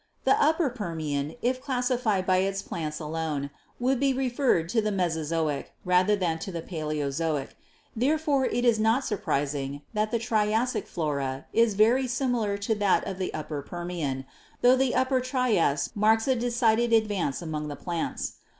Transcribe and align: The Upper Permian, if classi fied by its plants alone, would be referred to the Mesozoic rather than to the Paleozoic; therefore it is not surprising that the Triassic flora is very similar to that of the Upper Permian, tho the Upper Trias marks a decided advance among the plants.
The 0.23 0.33
Upper 0.41 0.71
Permian, 0.71 1.35
if 1.43 1.61
classi 1.61 1.99
fied 1.99 2.25
by 2.25 2.37
its 2.37 2.63
plants 2.63 2.99
alone, 2.99 3.51
would 3.79 3.99
be 3.99 4.13
referred 4.13 4.67
to 4.69 4.81
the 4.81 4.91
Mesozoic 4.91 5.73
rather 5.85 6.15
than 6.15 6.39
to 6.39 6.51
the 6.51 6.63
Paleozoic; 6.63 7.55
therefore 7.95 8.45
it 8.47 8.65
is 8.65 8.79
not 8.79 9.05
surprising 9.05 9.83
that 9.93 10.09
the 10.09 10.17
Triassic 10.17 10.87
flora 10.87 11.45
is 11.53 11.75
very 11.75 12.07
similar 12.07 12.57
to 12.57 12.73
that 12.73 13.05
of 13.05 13.19
the 13.19 13.31
Upper 13.31 13.61
Permian, 13.61 14.25
tho 14.63 14.75
the 14.75 14.95
Upper 14.95 15.21
Trias 15.21 15.91
marks 15.93 16.27
a 16.27 16.35
decided 16.35 16.91
advance 16.93 17.39
among 17.43 17.67
the 17.67 17.75
plants. 17.75 18.37